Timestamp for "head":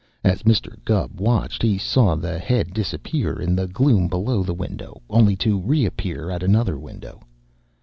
2.39-2.73